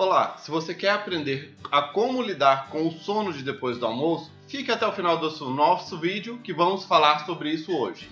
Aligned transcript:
Olá, 0.00 0.38
se 0.38 0.50
você 0.50 0.74
quer 0.74 0.92
aprender 0.92 1.54
a 1.70 1.82
como 1.82 2.22
lidar 2.22 2.70
com 2.70 2.88
o 2.88 2.90
sono 2.90 3.34
de 3.34 3.42
depois 3.42 3.76
do 3.76 3.84
almoço, 3.84 4.32
fique 4.48 4.72
até 4.72 4.86
o 4.86 4.92
final 4.92 5.18
do 5.18 5.50
nosso 5.50 5.98
vídeo 5.98 6.38
que 6.38 6.54
vamos 6.54 6.86
falar 6.86 7.26
sobre 7.26 7.50
isso 7.50 7.70
hoje. 7.76 8.10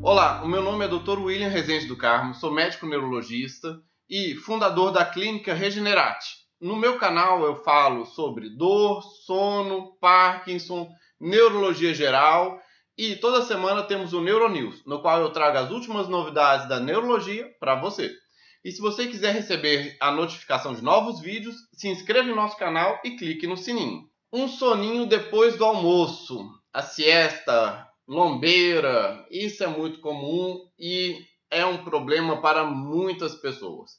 Olá, 0.00 0.44
o 0.44 0.48
meu 0.48 0.62
nome 0.62 0.84
é 0.84 0.88
Dr. 0.88 1.18
William 1.18 1.48
Rezende 1.48 1.88
do 1.88 1.96
Carmo, 1.96 2.36
sou 2.36 2.52
médico 2.52 2.86
neurologista 2.86 3.82
e 4.08 4.36
fundador 4.36 4.92
da 4.92 5.04
clínica 5.04 5.52
Regenerate. 5.52 6.36
No 6.60 6.76
meu 6.76 7.00
canal 7.00 7.42
eu 7.42 7.56
falo 7.64 8.06
sobre 8.06 8.48
dor, 8.48 9.02
sono, 9.02 9.96
Parkinson, 10.00 10.88
neurologia 11.20 11.92
geral 11.92 12.60
e 12.96 13.16
toda 13.16 13.44
semana 13.44 13.82
temos 13.82 14.12
o 14.12 14.20
Neuronews, 14.20 14.82
no 14.86 15.00
qual 15.00 15.20
eu 15.20 15.30
trago 15.30 15.58
as 15.58 15.70
últimas 15.70 16.08
novidades 16.08 16.68
da 16.68 16.80
neurologia 16.80 17.54
para 17.60 17.74
você. 17.74 18.10
E 18.64 18.72
se 18.72 18.80
você 18.80 19.06
quiser 19.06 19.32
receber 19.32 19.96
a 20.00 20.10
notificação 20.10 20.74
de 20.74 20.82
novos 20.82 21.20
vídeos, 21.20 21.56
se 21.72 21.88
inscreva 21.88 22.28
no 22.28 22.34
nosso 22.34 22.56
canal 22.56 23.00
e 23.04 23.16
clique 23.16 23.46
no 23.46 23.56
sininho. 23.56 24.08
Um 24.32 24.48
soninho 24.48 25.06
depois 25.06 25.56
do 25.56 25.64
almoço, 25.64 26.48
a 26.72 26.82
siesta, 26.82 27.86
lombeira, 28.08 29.24
isso 29.30 29.62
é 29.62 29.66
muito 29.66 30.00
comum 30.00 30.58
e 30.78 31.18
é 31.50 31.64
um 31.64 31.84
problema 31.84 32.40
para 32.40 32.64
muitas 32.64 33.34
pessoas 33.34 33.92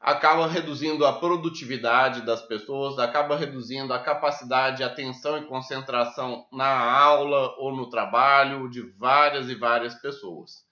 acaba 0.00 0.46
reduzindo 0.46 1.04
a 1.04 1.12
produtividade 1.12 2.22
das 2.22 2.40
pessoas, 2.42 2.98
acaba 2.98 3.36
reduzindo 3.36 3.92
a 3.92 3.98
capacidade 3.98 4.78
de 4.78 4.84
atenção 4.84 5.38
e 5.38 5.46
concentração 5.46 6.46
na 6.52 6.68
aula 6.68 7.54
ou 7.58 7.74
no 7.74 7.90
trabalho 7.90 8.68
de 8.70 8.80
várias 8.96 9.48
e 9.48 9.54
várias 9.54 9.94
pessoas. 9.96 10.64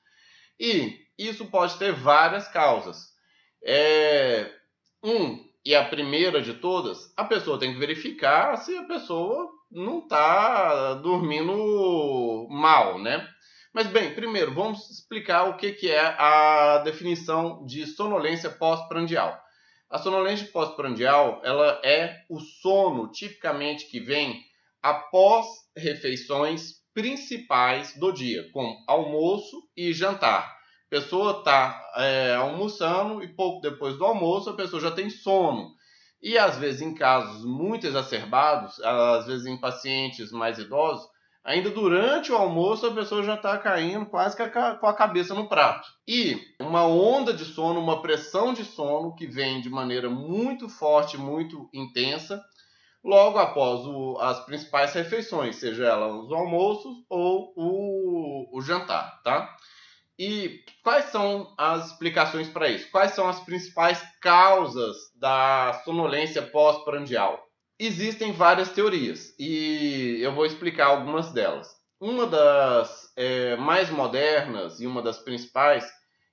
E 0.58 1.06
isso 1.18 1.46
pode 1.46 1.76
ter 1.76 1.92
várias 1.92 2.48
causas. 2.48 3.14
É, 3.64 4.50
um, 5.02 5.44
e 5.64 5.74
a 5.74 5.84
primeira 5.84 6.40
de 6.40 6.54
todas, 6.54 7.12
a 7.16 7.24
pessoa 7.24 7.58
tem 7.58 7.72
que 7.72 7.78
verificar 7.78 8.56
se 8.56 8.76
a 8.76 8.84
pessoa 8.84 9.50
não 9.70 9.98
está 9.98 10.94
dormindo 10.94 12.46
mal, 12.48 13.00
né? 13.00 13.28
Mas 13.76 13.88
bem, 13.88 14.14
primeiro 14.14 14.54
vamos 14.54 14.88
explicar 14.88 15.50
o 15.50 15.58
que, 15.58 15.70
que 15.70 15.90
é 15.90 16.00
a 16.00 16.78
definição 16.78 17.62
de 17.66 17.84
sonolência 17.84 18.48
pós-prandial. 18.48 19.38
A 19.90 19.98
sonolência 19.98 20.48
pós-prandial 20.50 21.42
ela 21.44 21.78
é 21.84 22.24
o 22.30 22.40
sono 22.40 23.12
tipicamente 23.12 23.84
que 23.90 24.00
vem 24.00 24.42
após 24.82 25.46
refeições 25.76 26.76
principais 26.94 27.94
do 27.98 28.10
dia, 28.12 28.50
como 28.50 28.82
almoço 28.88 29.62
e 29.76 29.92
jantar. 29.92 30.56
A 30.86 30.88
pessoa 30.88 31.40
está 31.40 31.78
é, 31.96 32.34
almoçando 32.34 33.22
e 33.22 33.28
pouco 33.28 33.60
depois 33.60 33.98
do 33.98 34.06
almoço 34.06 34.48
a 34.48 34.56
pessoa 34.56 34.80
já 34.80 34.90
tem 34.90 35.10
sono. 35.10 35.70
E 36.22 36.38
às 36.38 36.56
vezes 36.56 36.80
em 36.80 36.94
casos 36.94 37.44
muito 37.44 37.86
exacerbados, 37.86 38.80
às 38.80 39.26
vezes 39.26 39.44
em 39.44 39.60
pacientes 39.60 40.32
mais 40.32 40.58
idosos, 40.58 41.14
ainda 41.46 41.70
durante 41.70 42.32
o 42.32 42.36
almoço 42.36 42.84
a 42.86 42.92
pessoa 42.92 43.22
já 43.22 43.34
está 43.34 43.56
caindo 43.56 44.04
quase 44.04 44.36
com 44.36 44.86
a 44.86 44.92
cabeça 44.92 45.32
no 45.32 45.48
prato. 45.48 45.88
E 46.06 46.36
uma 46.60 46.84
onda 46.84 47.32
de 47.32 47.44
sono, 47.44 47.78
uma 47.80 48.02
pressão 48.02 48.52
de 48.52 48.64
sono 48.64 49.14
que 49.14 49.28
vem 49.28 49.60
de 49.60 49.70
maneira 49.70 50.10
muito 50.10 50.68
forte, 50.68 51.16
muito 51.16 51.70
intensa, 51.72 52.44
logo 53.02 53.38
após 53.38 53.86
o, 53.86 54.18
as 54.18 54.44
principais 54.44 54.92
refeições, 54.92 55.54
seja 55.56 55.86
ela 55.86 56.08
os 56.08 56.32
almoços 56.32 56.96
ou 57.08 57.52
o, 57.56 58.58
o 58.58 58.60
jantar, 58.60 59.22
tá? 59.22 59.56
E 60.18 60.64
quais 60.82 61.06
são 61.06 61.54
as 61.56 61.92
explicações 61.92 62.48
para 62.48 62.68
isso? 62.68 62.90
Quais 62.90 63.12
são 63.12 63.28
as 63.28 63.38
principais 63.40 64.02
causas 64.20 64.96
da 65.14 65.80
sonolência 65.84 66.42
pós-prandial? 66.42 67.45
Existem 67.78 68.32
várias 68.32 68.70
teorias 68.70 69.34
e 69.38 70.18
eu 70.20 70.34
vou 70.34 70.46
explicar 70.46 70.86
algumas 70.86 71.32
delas. 71.32 71.68
Uma 72.00 72.26
das 72.26 73.12
é, 73.16 73.56
mais 73.56 73.90
modernas 73.90 74.80
e 74.80 74.86
uma 74.86 75.02
das 75.02 75.18
principais 75.18 75.86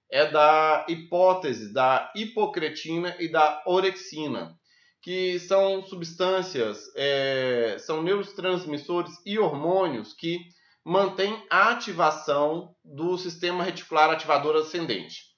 é 0.09 0.25
da 0.25 0.85
hipótese 0.87 1.73
da 1.73 2.11
hipocretina 2.15 3.15
e 3.19 3.29
da 3.29 3.61
orexina, 3.65 4.55
que 5.01 5.37
são 5.39 5.83
substâncias, 5.83 6.79
é, 6.95 7.77
são 7.79 8.01
neurotransmissores 8.01 9.13
e 9.25 9.37
hormônios 9.37 10.13
que 10.13 10.39
mantêm 10.85 11.45
a 11.49 11.71
ativação 11.71 12.73
do 12.83 13.17
sistema 13.17 13.63
reticular 13.63 14.09
ativador 14.09 14.55
ascendente 14.55 15.33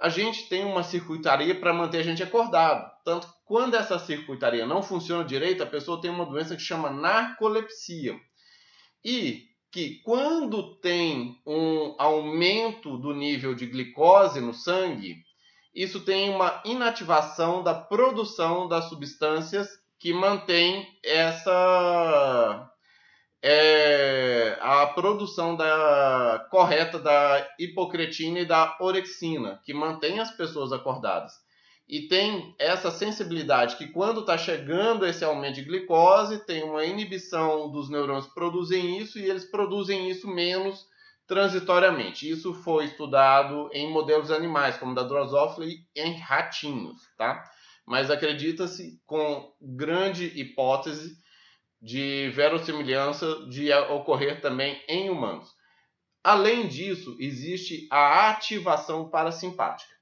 a 0.00 0.08
gente 0.08 0.48
tem 0.48 0.64
uma 0.64 0.82
circuitaria 0.82 1.58
para 1.58 1.74
manter 1.74 1.98
a 1.98 2.02
gente 2.02 2.22
acordado. 2.22 2.88
Tanto 3.04 3.28
quando 3.48 3.74
essa 3.74 3.98
circuitaria 3.98 4.66
não 4.66 4.82
funciona 4.82 5.24
direito, 5.24 5.62
a 5.62 5.66
pessoa 5.66 6.00
tem 6.00 6.10
uma 6.10 6.26
doença 6.26 6.54
que 6.54 6.60
chama 6.60 6.90
narcolepsia. 6.90 8.14
E 9.02 9.48
que 9.70 10.02
quando 10.02 10.76
tem 10.76 11.40
um 11.46 11.94
aumento 11.98 12.98
do 12.98 13.14
nível 13.14 13.54
de 13.54 13.66
glicose 13.66 14.38
no 14.38 14.52
sangue, 14.52 15.16
isso 15.74 16.00
tem 16.00 16.28
uma 16.28 16.60
inativação 16.62 17.62
da 17.62 17.74
produção 17.74 18.68
das 18.68 18.90
substâncias 18.90 19.68
que 19.98 20.12
mantém 20.12 20.86
essa 21.02 22.70
é 23.42 24.58
a 24.60 24.86
produção 24.88 25.56
da, 25.56 26.46
correta 26.50 26.98
da 26.98 27.48
hipocretina 27.58 28.40
e 28.40 28.44
da 28.44 28.76
orexina, 28.78 29.60
que 29.64 29.72
mantém 29.72 30.18
as 30.20 30.30
pessoas 30.32 30.70
acordadas. 30.70 31.32
E 31.88 32.02
tem 32.02 32.54
essa 32.58 32.90
sensibilidade 32.90 33.76
que 33.76 33.88
quando 33.88 34.20
está 34.20 34.36
chegando 34.36 35.06
esse 35.06 35.24
aumento 35.24 35.54
de 35.54 35.64
glicose, 35.64 36.44
tem 36.44 36.62
uma 36.62 36.84
inibição 36.84 37.70
dos 37.70 37.88
neurônios 37.88 38.26
que 38.26 38.34
produzem 38.34 38.98
isso 38.98 39.18
e 39.18 39.24
eles 39.24 39.46
produzem 39.46 40.10
isso 40.10 40.28
menos 40.28 40.86
transitoriamente. 41.26 42.28
Isso 42.28 42.52
foi 42.52 42.84
estudado 42.84 43.70
em 43.72 43.90
modelos 43.90 44.30
animais, 44.30 44.76
como 44.76 44.94
da 44.94 45.02
Drosophila 45.02 45.66
e 45.66 45.82
em 45.96 46.18
ratinhos, 46.18 47.00
tá? 47.16 47.42
Mas 47.86 48.10
acredita-se 48.10 49.00
com 49.06 49.50
grande 49.60 50.26
hipótese 50.38 51.16
de 51.80 52.30
verossimilhança 52.34 53.46
de 53.46 53.72
ocorrer 53.72 54.42
também 54.42 54.82
em 54.88 55.08
humanos. 55.08 55.48
Além 56.22 56.66
disso, 56.66 57.16
existe 57.18 57.86
a 57.90 58.28
ativação 58.28 59.08
parasimpática, 59.08 59.94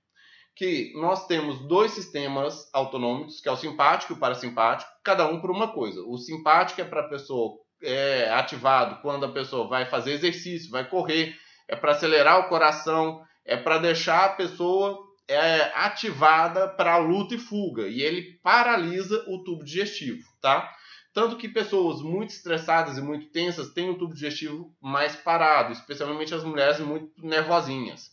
que 0.57 0.91
nós 0.95 1.27
temos 1.27 1.61
dois 1.69 1.93
sistemas 1.93 2.69
autonômicos, 2.73 3.41
que 3.41 3.49
é 3.49 3.53
o 3.53 3.57
simpático 3.57 4.15
e 4.15 4.17
o 4.17 4.19
parasimpático, 4.19 4.91
cada 5.05 5.29
um 5.29 5.39
por 5.39 5.51
uma 5.51 5.69
coisa. 5.69 6.03
O 6.03 6.17
simpático 6.17 6.81
é 6.81 6.85
para 6.85 7.03
a 7.03 7.09
pessoa 7.09 7.59
é, 7.83 8.31
ativado 8.33 9.03
quando 9.03 9.27
a 9.27 9.33
pessoa 9.33 9.69
vai 9.69 9.85
fazer 9.85 10.13
exercício, 10.13 10.71
vai 10.71 10.89
correr, 10.89 11.37
é 11.69 11.77
para 11.77 11.93
acelerar 11.93 12.41
o 12.41 12.49
coração, 12.49 13.23
é 13.45 13.55
para 13.55 13.77
deixar 13.77 14.25
a 14.25 14.29
pessoa 14.31 14.99
é, 15.29 15.73
ativada 15.75 16.67
para 16.67 16.97
luta 16.97 17.35
e 17.35 17.39
fuga, 17.39 17.87
e 17.87 18.01
ele 18.01 18.41
paralisa 18.43 19.25
o 19.29 19.45
tubo 19.45 19.63
digestivo, 19.63 20.25
tá? 20.41 20.73
Tanto 21.13 21.37
que 21.37 21.49
pessoas 21.49 22.01
muito 22.01 22.31
estressadas 22.31 22.97
e 22.97 23.03
muito 23.03 23.27
tensas 23.27 23.73
têm 23.73 23.91
o 23.91 23.99
tubo 23.99 24.15
digestivo 24.15 24.75
mais 24.81 25.17
parado, 25.17 25.73
especialmente 25.73 26.35
as 26.35 26.45
mulheres 26.45 26.81
muito 26.81 27.11
nervosinhas. 27.23 28.11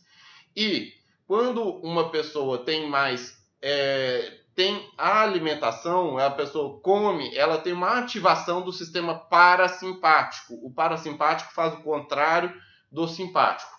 E 0.54 0.92
quando 1.26 1.62
uma 1.80 2.10
pessoa 2.10 2.58
tem 2.58 2.88
mais 2.88 3.42
é, 3.62 4.40
tem 4.54 4.88
a 4.96 5.22
alimentação, 5.22 6.16
a 6.18 6.30
pessoa 6.30 6.80
come, 6.80 7.34
ela 7.34 7.58
tem 7.58 7.72
uma 7.72 7.98
ativação 7.98 8.62
do 8.62 8.72
sistema 8.72 9.14
parasimpático. 9.14 10.54
O 10.62 10.72
parasimpático 10.72 11.52
faz 11.52 11.74
o 11.74 11.82
contrário 11.82 12.54
do 12.90 13.08
simpático. 13.08 13.72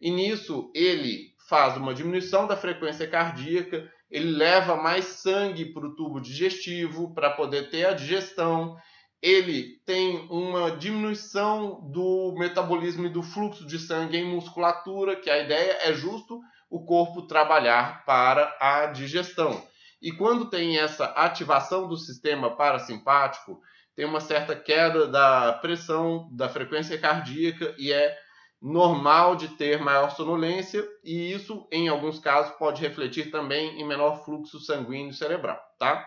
E 0.00 0.10
nisso 0.10 0.70
ele 0.74 1.34
faz 1.48 1.76
uma 1.76 1.92
diminuição 1.92 2.46
da 2.46 2.56
frequência 2.56 3.06
cardíaca, 3.06 3.90
ele 4.10 4.30
leva 4.30 4.76
mais 4.76 5.04
sangue 5.04 5.66
para 5.66 5.86
o 5.86 5.94
tubo 5.94 6.20
digestivo 6.20 7.12
para 7.14 7.30
poder 7.30 7.68
ter 7.70 7.86
a 7.86 7.92
digestão. 7.92 8.76
Ele 9.22 9.80
tem 9.86 10.26
uma 10.28 10.72
diminuição 10.72 11.80
do 11.92 12.34
metabolismo 12.36 13.06
e 13.06 13.10
do 13.10 13.22
fluxo 13.22 13.64
de 13.64 13.78
sangue 13.78 14.16
em 14.16 14.34
musculatura, 14.34 15.14
que 15.14 15.30
a 15.30 15.38
ideia 15.38 15.78
é 15.82 15.92
justo 15.92 16.40
o 16.68 16.84
corpo 16.84 17.22
trabalhar 17.22 18.04
para 18.04 18.56
a 18.58 18.86
digestão. 18.86 19.62
E 20.00 20.10
quando 20.10 20.50
tem 20.50 20.78
essa 20.78 21.04
ativação 21.04 21.86
do 21.86 21.96
sistema 21.96 22.50
parasimpático, 22.56 23.60
tem 23.94 24.04
uma 24.04 24.20
certa 24.20 24.56
queda 24.56 25.06
da 25.06 25.52
pressão, 25.52 26.28
da 26.32 26.48
frequência 26.48 26.98
cardíaca 26.98 27.74
e 27.78 27.92
é 27.92 28.18
normal 28.60 29.36
de 29.36 29.48
ter 29.48 29.80
maior 29.80 30.10
sonolência 30.10 30.84
e 31.04 31.32
isso, 31.32 31.68
em 31.70 31.88
alguns 31.88 32.18
casos, 32.18 32.56
pode 32.56 32.80
refletir 32.80 33.30
também 33.30 33.80
em 33.80 33.86
menor 33.86 34.24
fluxo 34.24 34.58
sanguíneo 34.58 35.12
cerebral, 35.12 35.60
tá? 35.78 36.06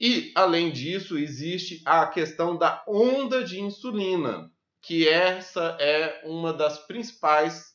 E, 0.00 0.32
além 0.34 0.70
disso, 0.70 1.18
existe 1.18 1.82
a 1.84 2.06
questão 2.06 2.56
da 2.56 2.82
onda 2.86 3.44
de 3.44 3.60
insulina, 3.60 4.50
que 4.80 5.08
essa 5.08 5.76
é 5.80 6.22
uma 6.24 6.52
das 6.52 6.78
principais 6.86 7.72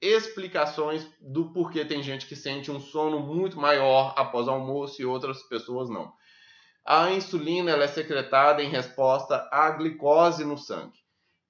explicações 0.00 1.06
do 1.20 1.52
porquê 1.52 1.84
tem 1.84 2.02
gente 2.02 2.26
que 2.26 2.36
sente 2.36 2.70
um 2.70 2.80
sono 2.80 3.20
muito 3.20 3.58
maior 3.58 4.14
após 4.16 4.46
o 4.46 4.50
almoço 4.50 5.00
e 5.00 5.04
outras 5.04 5.42
pessoas 5.42 5.88
não. 5.88 6.12
A 6.84 7.10
insulina 7.10 7.72
é 7.72 7.88
secretada 7.88 8.62
em 8.62 8.70
resposta 8.70 9.48
à 9.50 9.70
glicose 9.70 10.44
no 10.44 10.56
sangue. 10.56 10.98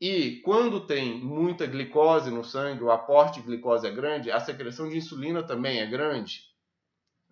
E 0.00 0.40
quando 0.42 0.86
tem 0.86 1.18
muita 1.18 1.66
glicose 1.66 2.30
no 2.30 2.44
sangue, 2.44 2.82
o 2.82 2.90
aporte 2.90 3.40
de 3.40 3.46
glicose 3.46 3.86
é 3.86 3.90
grande, 3.90 4.30
a 4.30 4.40
secreção 4.40 4.88
de 4.88 4.96
insulina 4.96 5.42
também 5.42 5.80
é 5.80 5.86
grande. 5.86 6.42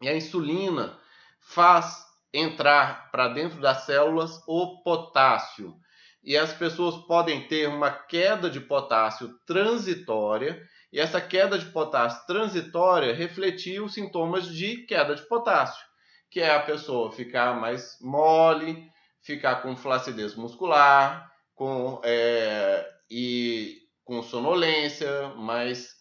E 0.00 0.08
a 0.08 0.16
insulina 0.16 0.98
faz 1.40 2.03
entrar 2.34 3.12
para 3.12 3.28
dentro 3.28 3.60
das 3.60 3.84
células 3.84 4.42
o 4.48 4.82
potássio. 4.82 5.76
E 6.22 6.36
as 6.36 6.52
pessoas 6.52 6.96
podem 7.06 7.46
ter 7.46 7.68
uma 7.68 7.90
queda 7.90 8.50
de 8.50 8.58
potássio 8.58 9.38
transitória, 9.46 10.60
e 10.92 10.98
essa 10.98 11.20
queda 11.20 11.56
de 11.56 11.66
potássio 11.66 12.26
transitória 12.26 13.14
refletiu 13.14 13.88
sintomas 13.88 14.48
de 14.48 14.78
queda 14.86 15.14
de 15.14 15.22
potássio, 15.22 15.84
que 16.28 16.40
é 16.40 16.52
a 16.52 16.62
pessoa 16.62 17.12
ficar 17.12 17.54
mais 17.54 17.96
mole, 18.00 18.90
ficar 19.22 19.56
com 19.56 19.76
flacidez 19.76 20.34
muscular, 20.34 21.30
com, 21.54 22.00
é, 22.02 22.90
e 23.08 23.78
com 24.04 24.22
sonolência, 24.22 25.28
mais 25.36 25.94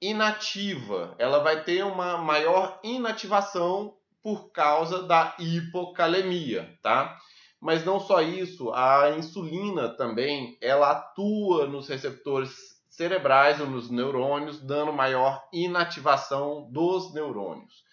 inativa. 0.00 1.14
Ela 1.18 1.38
vai 1.38 1.64
ter 1.64 1.84
uma 1.84 2.18
maior 2.18 2.80
inativação 2.82 3.96
por 4.24 4.50
causa 4.52 5.02
da 5.02 5.36
hipocalemia, 5.38 6.78
tá? 6.82 7.18
Mas 7.60 7.84
não 7.84 8.00
só 8.00 8.22
isso, 8.22 8.72
a 8.72 9.10
insulina 9.18 9.90
também, 9.90 10.56
ela 10.62 10.92
atua 10.92 11.66
nos 11.66 11.88
receptores 11.88 12.82
cerebrais 12.88 13.60
ou 13.60 13.66
nos 13.66 13.90
neurônios, 13.90 14.60
dando 14.60 14.94
maior 14.94 15.46
inativação 15.52 16.70
dos 16.72 17.12
neurônios. 17.12 17.84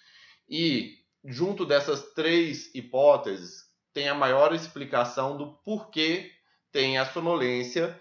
E 0.50 1.00
junto 1.26 1.66
dessas 1.66 2.14
três 2.14 2.74
hipóteses, 2.74 3.66
tem 3.94 4.08
a 4.08 4.16
maior 4.16 4.56
explicação 4.56 5.38
do 5.38 5.54
porquê 5.66 6.32
tem 6.72 6.98
a 6.98 7.06
sonolência 7.06 8.00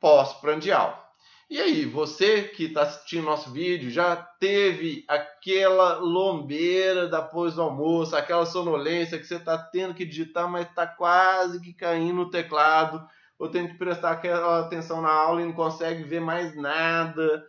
pós-prandial. 0.00 1.07
E 1.50 1.58
aí, 1.58 1.86
você 1.86 2.42
que 2.42 2.64
está 2.64 2.82
assistindo 2.82 3.24
nosso 3.24 3.50
vídeo, 3.50 3.90
já 3.90 4.14
teve 4.14 5.02
aquela 5.08 5.94
lombeira 5.94 7.08
depois 7.08 7.54
do 7.54 7.62
almoço, 7.62 8.14
aquela 8.14 8.44
sonolência 8.44 9.18
que 9.18 9.24
você 9.24 9.36
está 9.36 9.56
tendo 9.56 9.94
que 9.94 10.04
digitar, 10.04 10.46
mas 10.46 10.68
está 10.68 10.86
quase 10.86 11.58
que 11.62 11.72
caindo 11.72 12.16
no 12.16 12.30
teclado, 12.30 13.02
ou 13.38 13.48
tendo 13.48 13.70
que 13.70 13.78
prestar 13.78 14.10
aquela 14.10 14.60
atenção 14.60 15.00
na 15.00 15.10
aula 15.10 15.40
e 15.40 15.46
não 15.46 15.54
consegue 15.54 16.02
ver 16.02 16.20
mais 16.20 16.54
nada. 16.54 17.42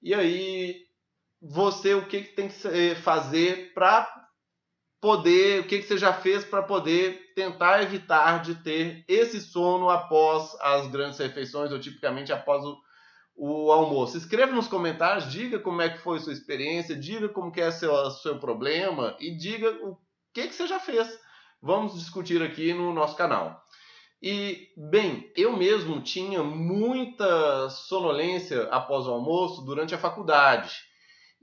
E 0.00 0.14
aí, 0.14 0.86
você, 1.42 1.94
o 1.94 2.06
que, 2.06 2.22
que 2.22 2.36
tem 2.36 2.46
que 2.48 2.94
fazer 3.02 3.74
para 3.74 4.08
poder, 5.00 5.62
o 5.62 5.66
que, 5.66 5.80
que 5.80 5.88
você 5.88 5.98
já 5.98 6.12
fez 6.12 6.44
para 6.44 6.62
poder 6.62 7.32
tentar 7.34 7.82
evitar 7.82 8.42
de 8.42 8.54
ter 8.62 9.04
esse 9.08 9.40
sono 9.40 9.90
após 9.90 10.54
as 10.60 10.86
grandes 10.86 11.18
refeições, 11.18 11.72
ou 11.72 11.80
tipicamente 11.80 12.32
após 12.32 12.64
o, 12.64 12.78
o 13.42 13.72
almoço. 13.72 14.18
Escreva 14.18 14.52
nos 14.52 14.68
comentários, 14.68 15.32
diga 15.32 15.58
como 15.58 15.80
é 15.80 15.88
que 15.88 15.96
foi 15.96 16.20
sua 16.20 16.34
experiência, 16.34 16.94
diga 16.94 17.26
como 17.26 17.50
que 17.50 17.62
é 17.62 17.70
seu, 17.70 18.10
seu 18.10 18.38
problema 18.38 19.16
e 19.18 19.34
diga 19.34 19.70
o 19.82 19.96
que, 20.34 20.46
que 20.46 20.54
você 20.54 20.66
já 20.66 20.78
fez. 20.78 21.08
Vamos 21.62 21.98
discutir 21.98 22.42
aqui 22.42 22.74
no 22.74 22.92
nosso 22.92 23.16
canal. 23.16 23.58
E, 24.22 24.68
bem, 24.76 25.32
eu 25.34 25.56
mesmo 25.56 26.02
tinha 26.02 26.42
muita 26.44 27.70
sonolência 27.70 28.64
após 28.64 29.06
o 29.06 29.10
almoço 29.10 29.62
durante 29.62 29.94
a 29.94 29.98
faculdade. 29.98 30.74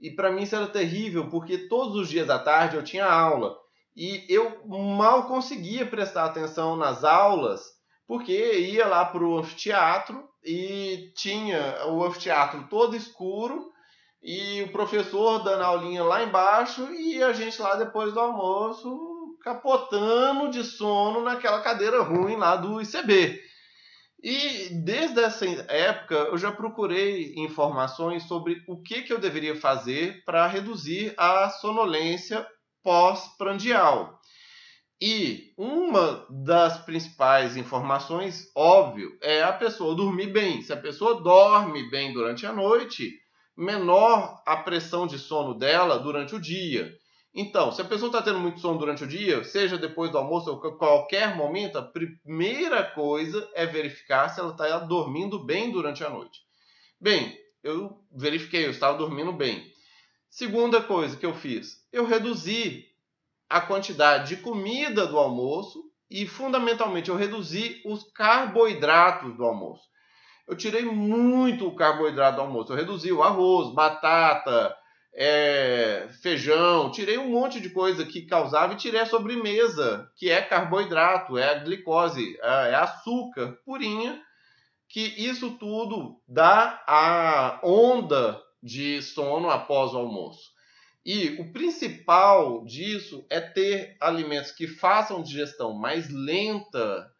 E 0.00 0.12
para 0.12 0.30
mim 0.30 0.44
isso 0.44 0.54
era 0.54 0.68
terrível, 0.68 1.28
porque 1.28 1.66
todos 1.66 1.96
os 1.96 2.08
dias 2.08 2.30
à 2.30 2.38
tarde 2.38 2.76
eu 2.76 2.84
tinha 2.84 3.06
aula. 3.06 3.56
E 3.96 4.24
eu 4.28 4.64
mal 4.68 5.26
conseguia 5.26 5.84
prestar 5.84 6.26
atenção 6.26 6.76
nas 6.76 7.02
aulas, 7.02 7.62
porque 8.08 8.32
ia 8.32 8.86
lá 8.86 9.04
para 9.04 9.22
o 9.22 9.38
anfiteatro 9.38 10.26
e 10.42 11.12
tinha 11.14 11.86
o 11.88 12.02
anfiteatro 12.02 12.66
todo 12.70 12.96
escuro 12.96 13.70
e 14.22 14.62
o 14.62 14.72
professor 14.72 15.44
dando 15.44 15.62
aulinha 15.62 16.02
lá 16.02 16.24
embaixo 16.24 16.90
e 16.94 17.22
a 17.22 17.34
gente 17.34 17.60
lá 17.60 17.76
depois 17.76 18.14
do 18.14 18.18
almoço 18.18 19.36
capotando 19.42 20.50
de 20.50 20.64
sono 20.64 21.22
naquela 21.22 21.60
cadeira 21.60 22.02
ruim 22.02 22.36
lá 22.36 22.56
do 22.56 22.80
ICB. 22.80 23.40
E 24.22 24.70
desde 24.82 25.20
essa 25.20 25.44
época 25.70 26.14
eu 26.14 26.38
já 26.38 26.50
procurei 26.50 27.34
informações 27.36 28.24
sobre 28.24 28.64
o 28.66 28.82
que, 28.82 29.02
que 29.02 29.12
eu 29.12 29.20
deveria 29.20 29.54
fazer 29.54 30.24
para 30.24 30.46
reduzir 30.46 31.12
a 31.16 31.50
sonolência 31.50 32.44
pós-prandial. 32.82 34.17
E 35.00 35.52
uma 35.56 36.26
das 36.28 36.84
principais 36.84 37.56
informações, 37.56 38.50
óbvio, 38.54 39.16
é 39.22 39.42
a 39.42 39.52
pessoa 39.52 39.94
dormir 39.94 40.26
bem. 40.26 40.60
Se 40.62 40.72
a 40.72 40.76
pessoa 40.76 41.22
dorme 41.22 41.88
bem 41.88 42.12
durante 42.12 42.44
a 42.44 42.52
noite, 42.52 43.12
menor 43.56 44.42
a 44.44 44.56
pressão 44.56 45.06
de 45.06 45.18
sono 45.18 45.54
dela 45.54 46.00
durante 46.00 46.34
o 46.34 46.40
dia. 46.40 46.92
Então, 47.32 47.70
se 47.70 47.80
a 47.80 47.84
pessoa 47.84 48.08
está 48.08 48.20
tendo 48.20 48.40
muito 48.40 48.58
sono 48.58 48.78
durante 48.78 49.04
o 49.04 49.06
dia, 49.06 49.44
seja 49.44 49.78
depois 49.78 50.10
do 50.10 50.18
almoço 50.18 50.50
ou 50.50 50.60
qualquer 50.76 51.36
momento, 51.36 51.78
a 51.78 51.82
primeira 51.82 52.82
coisa 52.82 53.48
é 53.54 53.66
verificar 53.66 54.28
se 54.28 54.40
ela 54.40 54.50
está 54.50 54.78
dormindo 54.80 55.44
bem 55.44 55.70
durante 55.70 56.02
a 56.02 56.10
noite. 56.10 56.40
Bem, 57.00 57.38
eu 57.62 58.04
verifiquei, 58.10 58.64
eu 58.64 58.70
estava 58.70 58.98
dormindo 58.98 59.32
bem. 59.32 59.64
Segunda 60.28 60.82
coisa 60.82 61.16
que 61.16 61.24
eu 61.24 61.34
fiz, 61.34 61.86
eu 61.92 62.04
reduzi 62.04 62.87
a 63.48 63.60
quantidade 63.60 64.28
de 64.28 64.42
comida 64.42 65.06
do 65.06 65.18
almoço 65.18 65.84
e, 66.10 66.26
fundamentalmente, 66.26 67.10
eu 67.10 67.16
reduzi 67.16 67.82
os 67.84 68.04
carboidratos 68.12 69.36
do 69.36 69.44
almoço. 69.44 69.84
Eu 70.46 70.56
tirei 70.56 70.84
muito 70.84 71.66
o 71.66 71.74
carboidrato 71.74 72.36
do 72.36 72.42
almoço. 72.42 72.72
Eu 72.72 72.76
reduzi 72.76 73.12
o 73.12 73.22
arroz, 73.22 73.74
batata, 73.74 74.74
é, 75.14 76.08
feijão, 76.22 76.90
tirei 76.90 77.18
um 77.18 77.28
monte 77.30 77.60
de 77.60 77.70
coisa 77.70 78.04
que 78.04 78.22
causava 78.22 78.72
e 78.72 78.76
tirei 78.76 79.00
a 79.00 79.06
sobremesa, 79.06 80.10
que 80.16 80.30
é 80.30 80.40
carboidrato, 80.40 81.36
é 81.36 81.50
a 81.50 81.58
glicose, 81.58 82.38
é, 82.40 82.70
é 82.70 82.74
açúcar 82.74 83.58
purinha, 83.64 84.22
que 84.88 85.00
isso 85.00 85.50
tudo 85.58 86.20
dá 86.26 86.82
a 86.86 87.60
onda 87.62 88.40
de 88.62 89.02
sono 89.02 89.50
após 89.50 89.92
o 89.92 89.98
almoço. 89.98 90.50
E 91.10 91.40
o 91.40 91.50
principal 91.54 92.66
disso 92.66 93.24
é 93.30 93.40
ter 93.40 93.96
alimentos 93.98 94.50
que 94.52 94.66
façam 94.66 95.22
digestão 95.22 95.72
mais 95.72 96.10
lenta, 96.10 97.10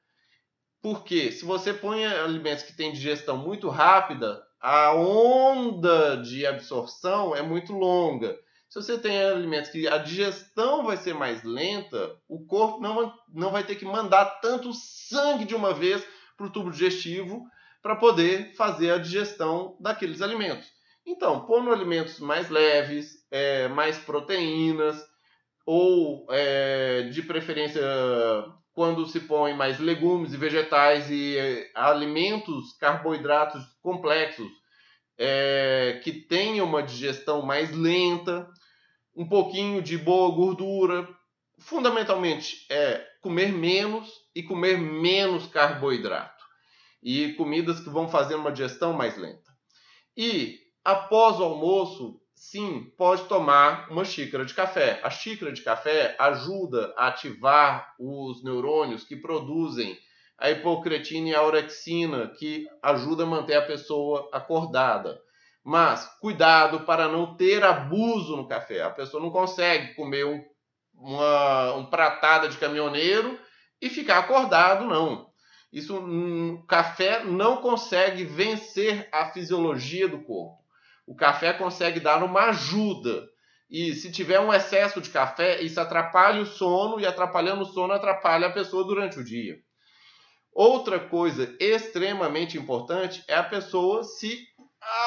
porque 0.83 1.33
se 1.33 1.42
você 1.47 1.73
põe 1.73 2.04
alimentos 2.04 2.64
que 2.64 2.76
têm 2.76 2.92
digestão 2.92 3.38
muito 3.38 3.71
rápida, 3.71 4.42
a 4.61 4.92
onda 4.92 6.18
de 6.18 6.45
absorção 6.45 7.35
é 7.35 7.40
muito 7.40 7.73
longa. 7.73 8.38
Se 8.68 8.78
você 8.78 8.99
tem 8.99 9.23
alimentos 9.23 9.71
que 9.71 9.88
a 9.88 9.97
digestão 9.97 10.85
vai 10.85 10.99
ser 10.99 11.14
mais 11.14 11.42
lenta, 11.42 12.14
o 12.28 12.45
corpo 12.45 12.83
não, 12.83 13.14
não 13.33 13.50
vai 13.50 13.64
ter 13.64 13.76
que 13.76 13.87
mandar 13.87 14.26
tanto 14.42 14.71
sangue 14.75 15.47
de 15.47 15.54
uma 15.54 15.73
vez 15.73 16.07
para 16.37 16.47
o 16.47 16.52
tubo 16.52 16.71
digestivo 16.71 17.42
para 17.80 17.97
poder 17.97 18.54
fazer 18.54 18.90
a 18.90 18.99
digestão 18.99 19.78
daqueles 19.80 20.21
alimentos. 20.21 20.68
Então, 21.07 21.47
pondo 21.47 21.73
alimentos 21.73 22.21
mais 22.21 22.50
leves, 22.50 23.17
é, 23.30 23.68
mais 23.68 23.99
proteínas, 23.99 25.02
ou 25.66 26.26
é, 26.30 27.02
de 27.12 27.23
preferência 27.23 27.82
quando 28.73 29.06
se 29.06 29.20
põe 29.20 29.52
mais 29.54 29.80
legumes 29.80 30.32
e 30.32 30.37
vegetais 30.37 31.11
e 31.11 31.37
é, 31.37 31.70
alimentos, 31.75 32.73
carboidratos 32.78 33.62
complexos, 33.82 34.49
é, 35.18 36.00
que 36.04 36.12
tenham 36.12 36.64
uma 36.64 36.82
digestão 36.82 37.42
mais 37.42 37.73
lenta, 37.73 38.49
um 39.16 39.28
pouquinho 39.28 39.82
de 39.82 39.99
boa 39.99 40.32
gordura. 40.32 41.08
Fundamentalmente 41.58 42.64
é 42.70 43.04
comer 43.20 43.52
menos 43.52 44.08
e 44.32 44.44
comer 44.44 44.78
menos 44.78 45.49
carboidrato. 45.49 46.44
E 47.02 47.32
comidas 47.32 47.80
que 47.80 47.90
vão 47.90 48.08
fazer 48.08 48.37
uma 48.37 48.52
digestão 48.52 48.92
mais 48.92 49.16
lenta. 49.18 49.50
E 50.16 50.56
após 50.85 51.40
o 51.40 51.44
almoço, 51.44 52.20
sim, 52.38 52.92
pode 52.97 53.25
tomar 53.25 53.90
uma 53.90 54.04
xícara 54.04 54.45
de 54.45 54.54
café. 54.54 55.00
A 55.02 55.11
xícara 55.11 55.52
de 55.52 55.61
café 55.62 56.14
ajuda 56.18 56.95
a 56.97 57.09
ativar 57.09 57.95
os 57.99 58.42
neurônios 58.45 59.04
que 59.04 59.16
produzem 59.16 59.99
a 60.38 60.50
hipocretina 60.50 61.28
e 61.30 61.35
a 61.35 61.42
orexina, 61.42 62.28
que 62.28 62.66
ajuda 62.80 63.25
a 63.25 63.26
manter 63.26 63.57
a 63.57 63.66
pessoa 63.66 64.30
acordada. 64.33 65.21
Mas 65.64 66.07
cuidado 66.21 66.80
para 66.80 67.09
não 67.09 67.37
ter 67.37 67.64
abuso 67.64 68.37
no 68.37 68.47
café. 68.47 68.83
A 68.83 68.90
pessoa 68.90 69.23
não 69.23 69.30
consegue 69.30 69.95
comer 69.95 70.25
um, 70.25 70.42
uma 70.95 71.75
um 71.75 71.87
pratada 71.87 72.49
de 72.49 72.57
caminhoneiro 72.57 73.38
e 73.80 73.90
ficar 73.90 74.18
acordado, 74.18 74.87
não. 74.87 75.28
Isso, 75.73 75.99
um 75.99 76.64
café 76.66 77.25
não 77.25 77.59
consegue 77.59 78.25
vencer 78.25 79.09
a 79.12 79.26
fisiologia 79.26 80.09
do 80.09 80.21
corpo. 80.21 80.67
O 81.09 81.15
café 81.15 81.55
consegue 81.55 82.00
dar 82.00 82.23
uma 82.23 82.50
ajuda. 82.50 83.27
E 83.71 83.95
se 83.95 84.12
tiver 84.12 84.38
um 84.41 84.53
excesso 84.53 85.00
de 85.00 85.09
café, 85.09 85.59
isso 85.62 85.81
atrapalha 85.81 86.43
o 86.43 86.47
sono 86.47 87.00
e 87.00 87.07
atrapalhando 87.07 87.62
o 87.62 87.73
sono 87.73 87.95
atrapalha 87.95 88.49
a 88.49 88.53
pessoa 88.53 88.85
durante 88.85 89.19
o 89.19 89.25
dia. 89.25 89.57
Outra 90.53 91.00
coisa 91.00 91.57
extremamente 91.59 92.59
importante 92.59 93.25
é 93.27 93.35
a 93.35 93.43
pessoa 93.43 94.05
se 94.05 94.38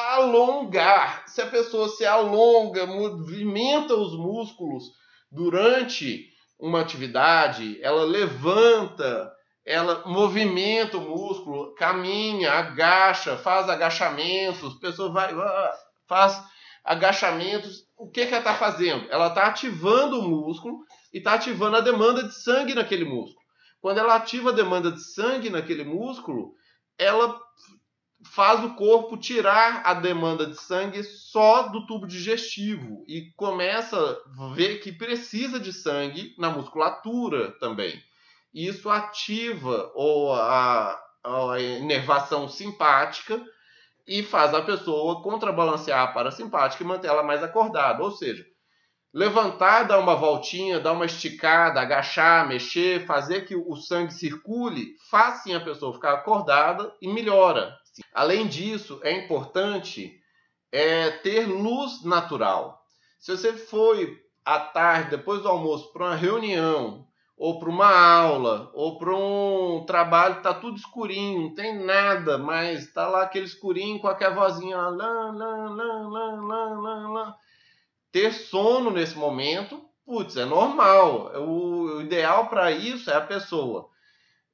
alongar. 0.07 1.23
Se 1.27 1.39
a 1.39 1.45
pessoa 1.45 1.87
se 1.87 2.03
alonga, 2.03 2.87
movimenta 2.87 3.93
os 3.93 4.17
músculos 4.17 4.85
durante 5.31 6.31
uma 6.59 6.81
atividade, 6.81 7.79
ela 7.79 8.03
levanta, 8.03 9.31
ela 9.63 10.03
movimenta 10.07 10.97
o 10.97 11.01
músculo, 11.01 11.75
caminha, 11.75 12.53
agacha, 12.53 13.37
faz 13.37 13.69
agachamentos, 13.69 14.77
a 14.77 14.79
pessoa 14.79 15.11
vai, 15.11 15.31
faz 16.11 16.43
agachamentos. 16.83 17.85
O 17.97 18.09
que, 18.09 18.25
que 18.25 18.33
ela 18.33 18.39
está 18.39 18.53
fazendo? 18.53 19.09
Ela 19.09 19.27
está 19.27 19.47
ativando 19.47 20.19
o 20.19 20.27
músculo 20.27 20.83
e 21.13 21.19
está 21.19 21.35
ativando 21.35 21.77
a 21.77 21.81
demanda 21.81 22.23
de 22.23 22.35
sangue 22.35 22.75
naquele 22.75 23.05
músculo. 23.05 23.39
Quando 23.79 23.99
ela 23.99 24.15
ativa 24.15 24.49
a 24.49 24.53
demanda 24.53 24.91
de 24.91 25.01
sangue 25.01 25.49
naquele 25.49 25.85
músculo, 25.85 26.53
ela 26.97 27.39
faz 28.25 28.61
o 28.61 28.75
corpo 28.75 29.17
tirar 29.17 29.83
a 29.85 29.93
demanda 29.93 30.45
de 30.45 30.59
sangue 30.59 31.01
só 31.01 31.69
do 31.69 31.87
tubo 31.87 32.05
digestivo 32.05 33.05
e 33.07 33.31
começa 33.37 33.97
a 33.97 34.53
ver 34.53 34.79
que 34.79 34.91
precisa 34.91 35.59
de 35.59 35.71
sangue 35.71 36.35
na 36.37 36.49
musculatura 36.49 37.51
também. 37.57 38.03
Isso 38.53 38.89
ativa 38.89 39.89
ou 39.95 40.33
a, 40.33 41.01
a 41.23 41.59
inervação 41.59 42.49
simpática 42.49 43.41
e 44.07 44.23
faz 44.23 44.53
a 44.53 44.61
pessoa 44.61 45.21
contrabalancear 45.21 46.01
a 46.01 46.11
parasimpática 46.11 46.83
e 46.83 46.87
manter 46.87 47.07
ela 47.07 47.23
mais 47.23 47.43
acordada. 47.43 48.03
Ou 48.03 48.11
seja, 48.11 48.45
levantar, 49.13 49.83
dar 49.83 49.99
uma 49.99 50.15
voltinha, 50.15 50.79
dar 50.79 50.93
uma 50.93 51.05
esticada, 51.05 51.81
agachar, 51.81 52.47
mexer, 52.47 53.05
fazer 53.05 53.45
que 53.45 53.55
o 53.55 53.75
sangue 53.75 54.13
circule, 54.13 54.95
faz 55.09 55.43
sim 55.43 55.53
a 55.53 55.59
pessoa 55.59 55.93
ficar 55.93 56.13
acordada 56.13 56.93
e 57.01 57.07
melhora. 57.07 57.77
Além 58.13 58.47
disso, 58.47 58.99
é 59.03 59.11
importante 59.11 60.19
é, 60.71 61.09
ter 61.09 61.45
luz 61.45 62.03
natural. 62.03 62.81
Se 63.19 63.35
você 63.35 63.53
foi 63.53 64.17
à 64.45 64.59
tarde, 64.59 65.11
depois 65.11 65.41
do 65.41 65.49
almoço, 65.49 65.91
para 65.91 66.07
uma 66.07 66.15
reunião, 66.15 67.07
ou 67.41 67.57
para 67.57 67.71
uma 67.71 67.89
aula, 67.89 68.69
ou 68.71 68.99
para 68.99 69.15
um 69.15 69.83
trabalho, 69.83 70.37
está 70.37 70.53
tudo 70.53 70.77
escurinho, 70.77 71.41
não 71.41 71.55
tem 71.55 71.83
nada, 71.83 72.37
mas 72.37 72.83
está 72.83 73.07
lá 73.07 73.23
aquele 73.23 73.45
escurinho 73.45 73.99
com 73.99 74.07
aquela 74.07 74.35
vozinha 74.35 74.77
lá, 74.77 74.91
lá, 74.91 75.31
lá, 75.31 76.07
lá, 76.07 76.35
lá, 76.35 76.65
lá, 76.79 77.09
lá. 77.09 77.35
Ter 78.11 78.31
sono 78.31 78.91
nesse 78.91 79.17
momento, 79.17 79.83
putz, 80.05 80.37
é 80.37 80.45
normal. 80.45 81.31
O, 81.41 81.95
o 81.95 82.01
ideal 82.01 82.47
para 82.47 82.69
isso 82.69 83.09
é 83.09 83.15
a 83.15 83.21
pessoa 83.21 83.89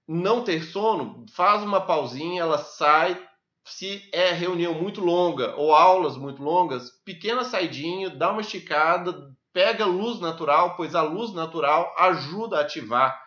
não 0.07 0.41
ter 0.41 0.63
sono, 0.63 1.25
faz 1.33 1.63
uma 1.63 1.81
pausinha, 1.81 2.43
ela 2.43 2.57
sai, 2.57 3.21
se 3.65 4.09
é 4.13 4.31
reunião 4.31 4.73
muito 4.73 5.01
longa 5.01 5.53
ou 5.57 5.75
aulas 5.75 6.15
muito 6.15 6.41
longas, 6.41 6.89
pequena 7.03 7.43
saidinha, 7.43 8.09
dá 8.09 8.31
uma 8.31 8.39
esticada, 8.39 9.35
pega 9.53 9.85
luz 9.85 10.19
natural, 10.19 10.75
pois 10.75 10.95
a 10.95 11.01
luz 11.01 11.33
natural 11.33 11.93
ajuda 11.97 12.57
a 12.57 12.61
ativar 12.61 13.19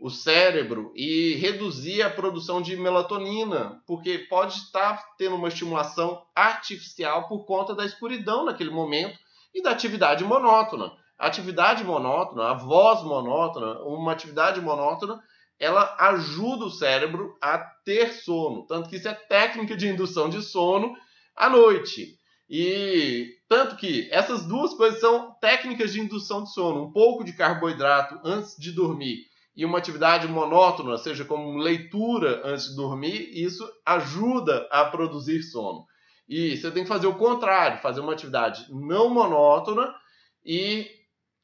o 0.00 0.10
cérebro 0.10 0.92
e 0.94 1.34
reduzir 1.36 2.02
a 2.02 2.10
produção 2.10 2.60
de 2.60 2.76
melatonina, 2.76 3.80
porque 3.86 4.18
pode 4.18 4.54
estar 4.54 5.02
tendo 5.16 5.36
uma 5.36 5.48
estimulação 5.48 6.24
artificial 6.34 7.28
por 7.28 7.44
conta 7.44 7.74
da 7.74 7.84
escuridão 7.84 8.44
naquele 8.44 8.70
momento 8.70 9.18
e 9.54 9.62
da 9.62 9.70
atividade 9.70 10.24
monótona. 10.24 10.92
A 11.18 11.28
atividade 11.28 11.84
monótona, 11.84 12.50
a 12.50 12.54
voz 12.54 13.02
monótona, 13.02 13.80
uma 13.82 14.12
atividade 14.12 14.60
monótona 14.60 15.22
ela 15.58 15.96
ajuda 15.98 16.64
o 16.64 16.70
cérebro 16.70 17.36
a 17.40 17.58
ter 17.58 18.12
sono. 18.12 18.66
Tanto 18.66 18.88
que 18.88 18.96
isso 18.96 19.08
é 19.08 19.14
técnica 19.14 19.76
de 19.76 19.88
indução 19.88 20.28
de 20.28 20.42
sono 20.42 20.94
à 21.36 21.48
noite. 21.48 22.18
E 22.48 23.38
tanto 23.48 23.76
que 23.76 24.08
essas 24.10 24.46
duas 24.46 24.74
coisas 24.74 25.00
são 25.00 25.32
técnicas 25.40 25.92
de 25.92 26.00
indução 26.00 26.44
de 26.44 26.52
sono. 26.52 26.84
Um 26.84 26.92
pouco 26.92 27.24
de 27.24 27.32
carboidrato 27.32 28.20
antes 28.24 28.56
de 28.56 28.72
dormir 28.72 29.26
e 29.56 29.64
uma 29.64 29.78
atividade 29.78 30.26
monótona, 30.26 30.98
seja 30.98 31.24
como 31.24 31.56
leitura 31.56 32.42
antes 32.44 32.70
de 32.70 32.76
dormir, 32.76 33.30
isso 33.32 33.68
ajuda 33.86 34.68
a 34.70 34.84
produzir 34.84 35.42
sono. 35.42 35.86
E 36.28 36.56
você 36.56 36.70
tem 36.70 36.82
que 36.82 36.88
fazer 36.88 37.06
o 37.06 37.14
contrário, 37.14 37.80
fazer 37.80 38.00
uma 38.00 38.12
atividade 38.12 38.66
não 38.70 39.08
monótona 39.08 39.94
e 40.44 40.90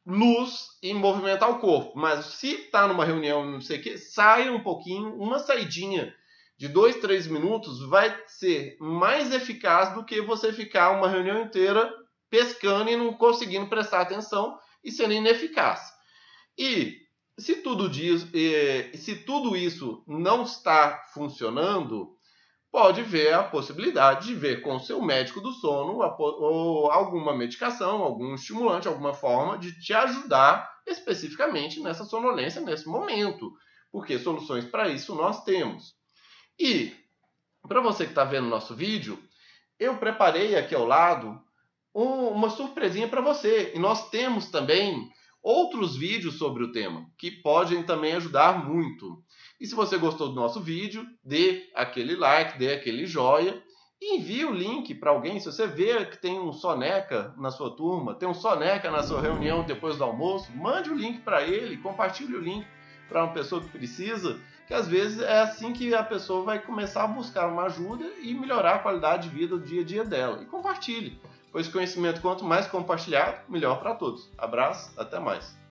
luz 0.05 0.71
e 0.83 0.93
movimentar 0.93 1.51
o 1.51 1.61
corpo. 1.61 1.93
Mas 1.97 2.25
se 2.25 2.53
está 2.53 2.89
numa 2.89 3.05
reunião, 3.05 3.49
não 3.49 3.61
sei 3.61 3.79
o 3.79 3.83
que, 3.83 3.99
saia 3.99 4.53
um 4.53 4.61
pouquinho, 4.61 5.15
uma 5.15 5.39
saidinha 5.39 6.13
de 6.61 6.69
dois, 6.69 6.97
três 6.97 7.27
minutos 7.27 7.81
vai 7.89 8.15
ser 8.27 8.77
mais 8.79 9.33
eficaz 9.33 9.95
do 9.95 10.05
que 10.05 10.21
você 10.21 10.53
ficar 10.53 10.91
uma 10.91 11.09
reunião 11.09 11.41
inteira 11.41 11.91
pescando 12.29 12.91
e 12.91 12.97
não 12.97 13.15
conseguindo 13.15 13.67
prestar 13.67 14.03
atenção 14.03 14.59
e 14.85 14.93
sendo 14.93 15.15
ineficaz. 15.15 15.81
E 16.59 16.99
se 17.39 17.63
tudo, 17.63 17.89
diz, 17.89 18.27
se 18.93 19.17
tudo 19.25 19.57
isso 19.57 20.05
não 20.07 20.43
está 20.43 21.03
funcionando, 21.15 22.15
pode 22.71 23.03
ver 23.05 23.33
a 23.33 23.43
possibilidade 23.43 24.27
de 24.27 24.35
ver 24.35 24.61
com 24.61 24.77
o 24.77 24.81
seu 24.81 25.01
médico 25.01 25.41
do 25.41 25.53
sono 25.53 25.99
ou 26.19 26.91
alguma 26.91 27.35
medicação, 27.35 28.03
algum 28.03 28.35
estimulante, 28.35 28.87
alguma 28.87 29.15
forma 29.15 29.57
de 29.57 29.81
te 29.81 29.95
ajudar 29.95 30.71
especificamente 30.87 31.81
nessa 31.81 32.05
sonolência 32.05 32.61
nesse 32.61 32.87
momento, 32.87 33.51
porque 33.91 34.19
soluções 34.19 34.67
para 34.67 34.91
isso 34.91 35.15
nós 35.15 35.43
temos. 35.43 35.99
E 36.61 36.93
para 37.67 37.81
você 37.81 38.05
que 38.05 38.11
está 38.11 38.23
vendo 38.23 38.47
nosso 38.47 38.75
vídeo, 38.75 39.19
eu 39.79 39.97
preparei 39.97 40.57
aqui 40.57 40.75
ao 40.75 40.85
lado 40.85 41.41
um, 41.95 42.29
uma 42.29 42.51
surpresinha 42.51 43.09
para 43.09 43.23
você. 43.23 43.73
E 43.75 43.79
nós 43.79 44.11
temos 44.11 44.51
também 44.51 45.11
outros 45.43 45.97
vídeos 45.97 46.37
sobre 46.37 46.63
o 46.63 46.71
tema 46.71 47.07
que 47.17 47.31
podem 47.31 47.83
também 47.83 48.13
ajudar 48.13 48.63
muito. 48.63 49.25
E 49.59 49.67
se 49.67 49.75
você 49.75 49.97
gostou 49.97 50.29
do 50.29 50.35
nosso 50.35 50.61
vídeo, 50.61 51.07
dê 51.25 51.71
aquele 51.75 52.15
like, 52.15 52.59
dê 52.59 52.75
aquele 52.75 53.07
joia 53.07 53.63
e 53.99 54.17
envie 54.17 54.45
o 54.45 54.53
link 54.53 54.95
para 54.95 55.13
alguém. 55.13 55.41
Se 55.41 55.47
você 55.47 55.67
vê 55.67 56.05
que 56.05 56.19
tem 56.19 56.39
um 56.39 56.53
soneca 56.53 57.35
na 57.39 57.51
sua 57.51 57.75
turma, 57.75 58.15
tem 58.15 58.29
um 58.29 58.35
soneca 58.35 58.91
na 58.91 59.03
sua 59.03 59.23
reunião 59.23 59.65
depois 59.65 59.97
do 59.97 60.05
almoço, 60.05 60.53
mande 60.55 60.91
o 60.91 60.95
link 60.95 61.23
para 61.23 61.43
ele, 61.43 61.79
compartilhe 61.79 62.37
o 62.37 62.41
link 62.41 62.67
para 63.11 63.25
uma 63.25 63.35
pessoa 63.35 63.61
que 63.61 63.69
precisa, 63.69 64.39
que 64.67 64.73
às 64.73 64.87
vezes 64.87 65.21
é 65.21 65.41
assim 65.41 65.73
que 65.73 65.93
a 65.93 66.03
pessoa 66.03 66.45
vai 66.45 66.61
começar 66.61 67.03
a 67.03 67.09
buscar 67.09 67.49
uma 67.49 67.65
ajuda 67.65 68.05
e 68.23 68.33
melhorar 68.33 68.77
a 68.77 68.79
qualidade 68.79 69.29
de 69.29 69.35
vida 69.35 69.59
do 69.59 69.65
dia 69.65 69.83
a 69.83 69.85
dia 69.85 70.05
dela. 70.05 70.41
E 70.41 70.47
compartilhe, 70.47 71.21
pois 71.51 71.69
conhecimento 71.69 72.21
quanto 72.21 72.45
mais 72.45 72.67
compartilhado, 72.69 73.41
melhor 73.49 73.81
para 73.81 73.95
todos. 73.95 74.31
Abraço, 74.39 74.93
até 74.97 75.19
mais. 75.19 75.60